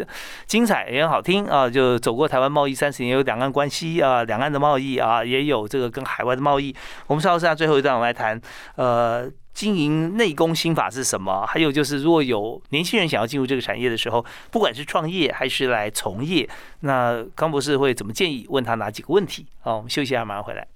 [0.46, 1.68] 精彩，也很好听啊。
[1.68, 6.74] 就走过台湾贸易三十年，有两岸关系啊，两岸的贸易啊，也有这个跟海外的贸易。
[7.06, 8.40] 我们稍后下最后一段，我们来谈
[8.76, 9.30] 呃。
[9.54, 11.46] 经营内功心法是什么？
[11.46, 16.48] 还有就是，如果有年轻人想要进入这个产业的时候，不管是创业还是来从业，
[16.80, 18.44] 那康博士会怎么建议？
[18.50, 19.46] 问他哪几个问题？
[19.60, 20.66] 好，我们休息一下，马上回来。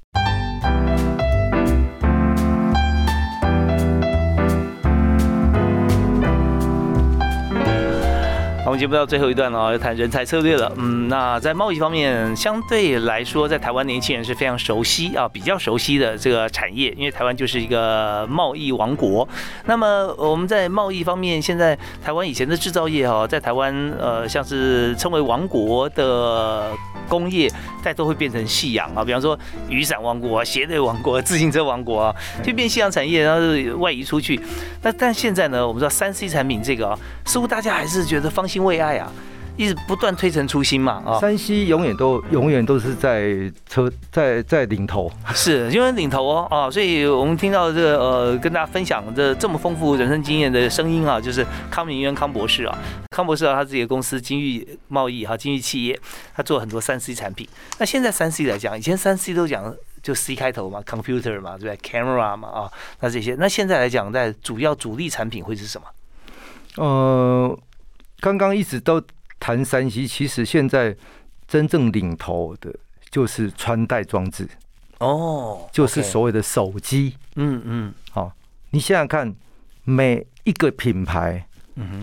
[8.68, 10.70] 我们节目到最后一段了，要谈人才策略了。
[10.76, 19.26] 嗯，那在贸易方面，相对来说，在台湾年轻人是非常熟悉啊，比较熟悉的这个产业，因为台湾就是一个贸易王国。
[19.64, 26.70] 那么我们在贸易方面，现在台湾以前的制造业哈，在台湾呃，像是称为王国的
[27.08, 27.50] 工业，
[27.82, 29.02] 在都会变成夕阳啊。
[29.02, 29.38] 比方说
[29.70, 34.38] 雨伞王国、鞋类王国、自行车王国啊，就变夕阳产业，然后外移出去。
[34.82, 38.68] 那但现在呢，我们知道三 C 产品这个啊，似乎大家还是觉得方向心。
[38.68, 39.10] 为爱啊，
[39.56, 41.18] 一直不断推陈出新嘛啊！
[41.20, 46.70] 山西永远都永远都是在车在在领头， 是因为领头哦啊！
[46.70, 52.78] 所以我们听到这个呃，跟大家分享这这么丰富人生经验的声音啊，就是康明渊康博士啊，
[53.10, 55.98] 康博士啊，他自己的公司金域贸易哈，金域企业，
[56.34, 57.48] 他做很多三 C 产品。
[57.78, 65.86] 那现在三 C 来讲，以前三 C 都讲就 C 开头嘛，computer 嘛，对不对？camera 嘛啊，那这些，那现在来讲，在主要主力产品会是什么？
[66.84, 67.58] 呃。
[68.20, 69.02] 刚刚一直都
[69.38, 70.96] 谈山西，其实现在
[71.46, 72.74] 真正领头的
[73.10, 74.48] 就是穿戴装置
[74.98, 77.14] 哦，就是所谓的手机。
[77.36, 78.32] 嗯嗯，好，
[78.70, 79.34] 你想想看，
[79.84, 81.46] 每一个品牌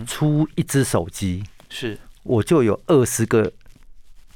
[0.06, 1.98] 出一只手机，是。
[2.22, 3.52] 我就有二十个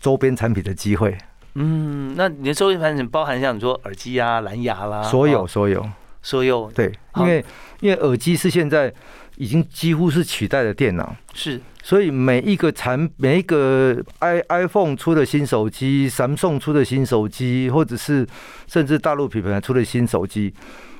[0.01, 1.17] 周边产品的机会。
[1.55, 5.85] 嗯，那你的周边产品包含像你说耳机啊、蓝牙啦，所有所有。
[6.23, 7.43] 所有，对，因为
[7.81, 8.93] 因为耳机是现在
[9.37, 11.61] 已经几乎是取代了电脑，是。
[11.83, 18.27] 所以每一个产每一个 i iPhone 出的新手机，Samsung 出的新手机，或者是
[18.67, 20.53] 甚至大陆品牌出的新手机，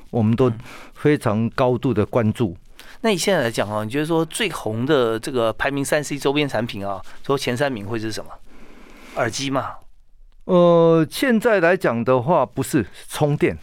[0.09, 0.51] 我们都
[0.95, 2.57] 非常高度的关注。
[3.01, 8.31] 那你现在来讲啊，你觉得说最红的这个排名三 C 周边产品啊，说前三名会是什么？
[9.15, 9.73] 耳机嘛？
[10.45, 13.55] 呃，现在来讲的话，不是充电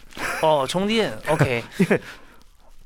[0.42, 1.64] 哦，充电 OK，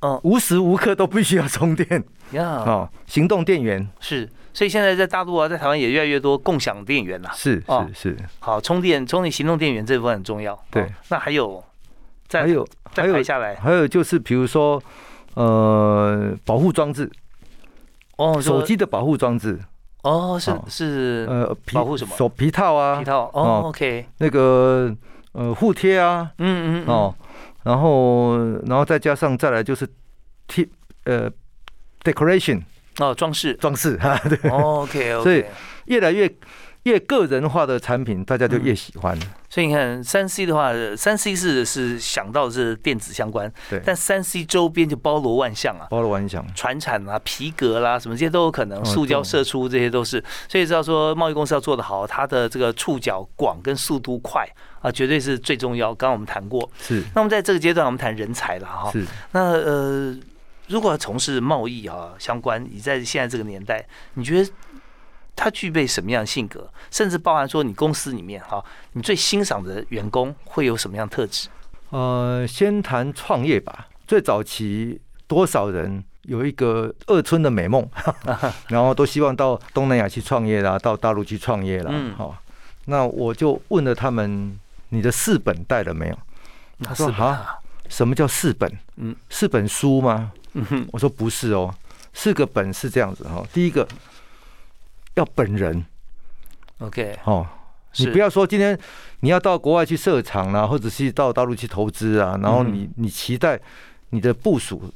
[0.03, 2.03] 因为嗯，无时无刻都必须要充电。
[2.33, 7.31] 呀，哦，行动电源是，所以现在在大陆啊，在台湾也越来越多共享电源啦。
[7.35, 7.63] 是
[7.95, 10.59] 是是，好，充电充电行动电源这部分很重要。
[10.71, 11.63] 对，那还有，
[12.27, 14.83] 再还有再排下来，还有就是比如说，
[15.35, 17.11] 呃，保护装置，
[18.17, 19.61] 哦，手机的保护装置，
[20.03, 22.17] 哦，是是，呃，保护什么？
[22.17, 24.95] 手皮套啊，皮套，哦，OK，那个
[25.33, 27.15] 呃护贴啊，嗯嗯，哦，
[27.65, 29.89] 然后然后再加上再来就是
[30.47, 30.71] T，
[31.05, 31.31] 呃。
[32.05, 32.61] Decoration
[32.99, 33.55] 哦，装饰。
[33.55, 35.45] 装饰哈，对，OK OK，所以
[35.85, 36.29] 越来越
[36.85, 39.19] 越个人化的产品，大家就越喜欢。
[39.49, 50.23] 所以你看，三 C 的话，三 C 是是想到是电子相关，对，但三 C 周边就包罗万象啊，包罗万象，船产啊、皮革啦，什么这些都有可能，塑胶射出这些都是。
[50.49, 54.49] 所以知道说，贸易公司要做得好，它的这个触角广跟速度快
[54.81, 55.95] 啊，绝对是最重要。
[55.95, 57.03] 刚刚我们谈过，是。
[57.15, 59.05] 那么在这个阶段，我们谈人才了哈，是。
[59.31, 60.17] 那呃。
[60.69, 64.51] 如果要从事贸易啊相关，你在现在这个年代，你觉得
[65.35, 66.71] 他具备什么样的性格？
[66.91, 71.49] 甚至包含说你公司里面哈，你最欣赏的员工会有什么样特质？
[71.91, 73.89] 呃，先谈创业吧。
[74.07, 77.89] 最早期多少人有一个二村的美梦，
[78.69, 81.91] 然后都希望到东南亚去创业啦，到大陆去创业啦。
[81.93, 82.37] 嗯，好，
[82.87, 84.59] 那我就问了他们：
[84.91, 86.19] 你的四本带了没有？
[86.83, 88.71] 他说：啊，什么叫四本？
[88.97, 90.33] 嗯，四本书吗？
[90.55, 91.75] 嗯哼，我说不是哦，
[92.13, 93.43] 四个本是这样子哈。
[93.53, 93.87] 第一个
[95.15, 95.85] 要本人
[96.79, 97.47] ，OK，哦，
[97.99, 98.79] 你不要说今天
[99.21, 103.61] 你要到国外去设厂啦，或者是到大陆去投资啊，然后你你期待
[104.11, 104.93] 你的部署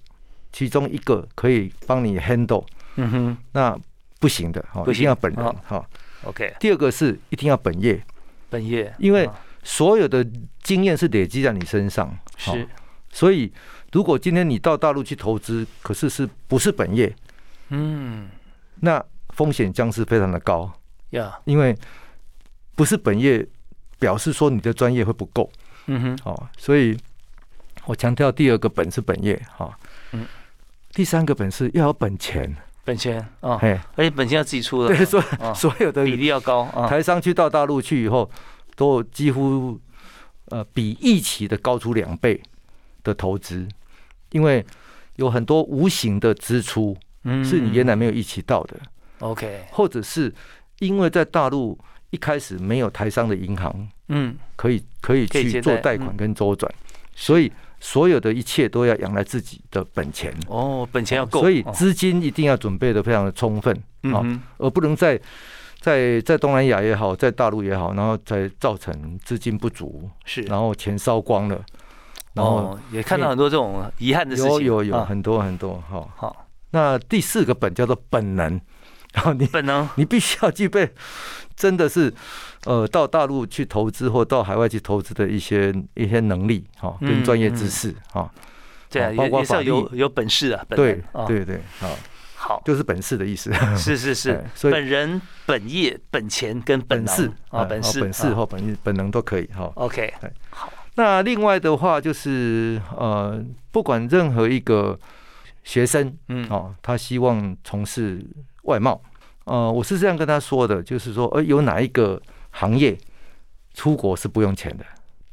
[0.52, 2.64] 其中一个可以帮你 handle，
[2.96, 3.78] 嗯哼，那
[4.18, 5.84] 不行的，哈，一定要本人哈。
[6.24, 8.02] OK，第二个是一定要本业，
[8.48, 9.28] 本业，因为
[9.62, 10.26] 所有的
[10.62, 12.68] 经验是累积在你身上，是，
[13.10, 13.52] 所以。
[13.92, 17.10] 如果今天你到大陆去投资，可是是不是本业？
[17.70, 18.28] 嗯，
[18.80, 19.02] 那
[19.36, 20.68] 风险将是非常的高
[21.10, 21.38] 呀。
[21.44, 21.76] 因为
[22.74, 23.46] 不是本业，
[24.00, 25.48] 表示说你的专业会不够。
[25.86, 26.98] 嗯哼，哦，所以
[27.84, 29.78] 我强调第二个本是本业哈。
[30.10, 30.26] 嗯，
[30.90, 32.52] 第三个本是要有本钱，
[32.84, 34.88] 本钱啊，嘿，而且本钱要自己出的。
[34.88, 35.22] 对，所
[35.54, 36.66] 所有的比例要高。
[36.88, 38.28] 台商去到大陆去以后，
[38.74, 39.80] 都几乎
[40.46, 42.42] 呃比一起的高出两倍。
[43.06, 43.68] 的投资，
[44.32, 44.66] 因为
[45.14, 48.76] 有很多无形的支出，嗯，是你原来没有预期到的
[49.20, 50.32] ，OK，或者是
[50.78, 51.78] 因为在大陆
[52.10, 56.72] 一开始没有台商的银行，嗯，可以可以去做贷款跟周转，
[57.14, 57.50] 所以
[57.80, 60.34] 所有的一切都要养来自己的本钱。
[60.48, 63.74] 哦，本钱要够，所以资金一定要准备的非常的充分
[64.12, 64.24] 啊，
[64.58, 65.20] 而不能在
[65.80, 71.60] 在在东南亚也好，在大陆也好，然后再造成资金不足，是，然后钱烧光了，
[72.32, 76.08] 然后也看到很多这种遗憾的事情，有有有很多很多哈。
[76.16, 78.60] 好，那第四个本叫做本能，
[79.16, 80.88] 然后你本能， 你必须要具备，
[81.56, 82.14] 真的是。
[82.64, 88.28] 呃，到大陆去投资或到海外去投资的一些一些能力哈，跟专业知识哈，
[88.90, 89.66] 对啊，包括法律。
[89.68, 91.88] 有有本事啊，对对对，好，
[92.34, 99.70] 好，就是本事的意思，是是是， 所以本人、本业、本钱跟本事啊，本事、本事或本本能都可以哈。
[99.76, 100.12] OK，
[100.50, 100.72] 好。
[100.96, 103.40] 那另外的话就是呃，
[103.70, 104.98] 不管任何一个
[105.62, 108.26] 学生，嗯，哦，他希望从事
[108.66, 109.02] 外贸，
[109.44, 112.20] 呃，我是这样跟他说的，就是说，呃，有哪一个。
[112.58, 112.96] 行业
[113.74, 114.86] 出国是不用钱的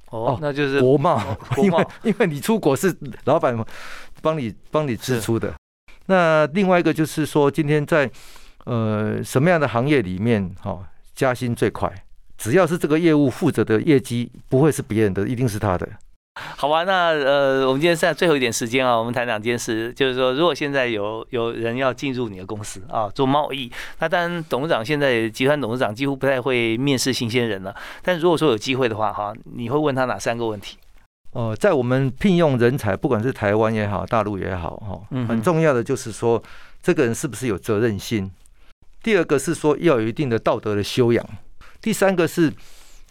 [0.10, 1.18] 哦，那就是国贸，
[1.56, 3.58] 因为因为你出国是老板
[4.22, 5.54] 帮你帮你支出的。
[6.08, 8.12] 那另外一个就是说，今天在
[8.66, 11.90] 呃什么样的行业里面哈加薪最快？
[12.38, 15.88] 只要是这个业务负责的业绩不会是别人的，一定是他的。
[16.58, 27.76] 好吧，那呃，我们今天剩下最后一点时间啊，我们谈两件事，就是说，如果现在有有人要进入你的公司啊，做贸易，那当然董事长现在集团董事长几乎不太会面试新鲜人了。
[28.02, 30.78] 但如果说有机会的话，哈，你会问他哪三个问题？
[31.34, 36.42] 呃，在我们聘用人才，不管是台湾也好，大陆也好，哈，很重要的就是说，
[36.82, 38.32] 这个人是不是有责任心？
[39.04, 41.24] 第二个是说要有一定的道德的修养。
[41.80, 42.52] 第三个是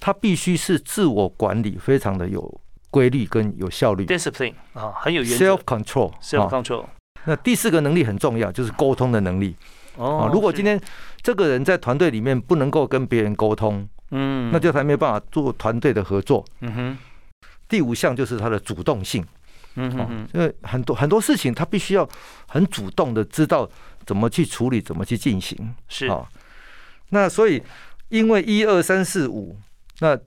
[0.00, 2.60] 他必须是自我管理，非常的有。
[2.92, 5.56] 规律跟有效率，discipline 啊，很有原则。
[5.56, 6.84] self control，self control。
[7.24, 9.56] 那第四个能力很重要，就是沟通的能力。
[9.96, 10.78] 哦，如果今天
[11.22, 16.44] 这个人在团队里面不能够跟别人沟通，嗯，那就他没有办法做团队的合作。
[16.60, 16.98] 嗯哼。
[17.68, 19.24] 第五项就是他的主动性。
[19.76, 20.28] 嗯哼。
[20.34, 22.06] 因为很多很多事情他必须要
[22.46, 23.66] 很主动的知道
[24.04, 25.74] 怎么去处理，怎么去进行。
[25.88, 26.28] 是啊。
[27.08, 27.62] 那所以
[28.10, 29.56] 因为一二三四五，
[30.00, 30.18] 那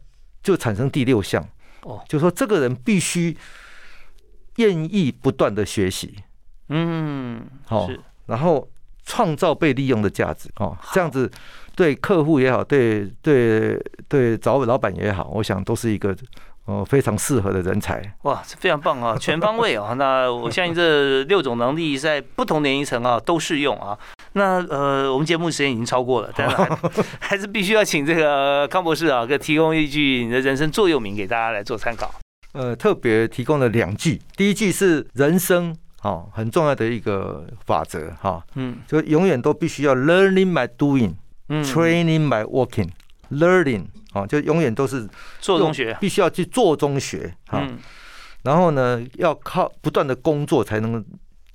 [0.41, 1.47] 就产生第六项。
[1.85, 3.37] 哦，就说这个人必须
[4.55, 6.15] 愿意不断的学习，
[6.69, 7.87] 嗯，好，
[8.25, 8.67] 然后
[9.05, 11.29] 创造被利用的价值，哦，这样子
[11.75, 16.15] 对客户也好，对对对找老板也好，我想都是一个
[16.65, 18.01] 哦非常适合的人才。
[18.23, 23.95] 哇，这非常棒啊， 全方位啊，那我相信这六种能力在不同年龄层啊都适用啊。
[24.37, 26.55] 那呃，我们节目时间已经超过了，但是
[27.19, 32.13] 还是必须要请这个康博士啊，给提供一句你的人生座右铭给大家来做参考。
[32.51, 41.13] 呃，特别提供了两句，第一句是人生哦很重要的一个法则哈，嗯，就永远都必须要 learning by doing，
[41.47, 45.07] 嗯，training by working，learning 啊，就永远都是
[45.39, 47.65] 做中学，必须要去做中学哈，
[48.43, 51.03] 然后呢，要靠不断的工作才能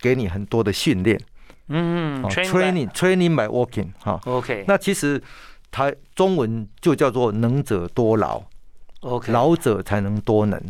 [0.00, 1.20] 给你很多的训练。
[1.70, 5.22] 嗯，training training by working 哈，OK，那其实
[5.70, 8.42] 它中文就叫做能者多劳
[9.00, 10.60] ，OK，老者才能多能。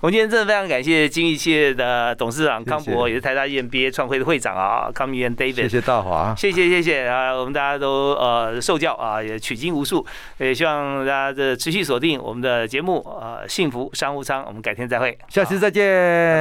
[0.00, 10.06] 我们今天真的非常感谢金义企业的董事长康博，也是台大 EMBA 创会的会长啊，康明元 David，谢谢大华，谢谢谢谢啊，我们大家都呃受教啊，也取经无数，
[10.38, 15.84] 也希望大家的持续锁定我们的节目啊，幸福商务舱，我们改天再会，下次再见，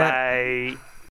[0.04, 0.93] 拜拜。